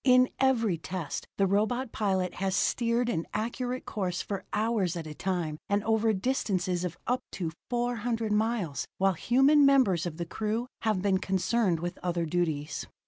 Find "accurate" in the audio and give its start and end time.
3.35-3.85